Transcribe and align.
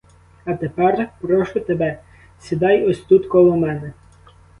А 0.45 0.53
тепер 0.55 1.09
прошу 1.21 1.59
тебе, 1.59 1.99
сідай 2.39 2.85
ось 2.85 2.99
тут 2.99 3.27
коло 3.27 3.57
мене. 3.57 3.93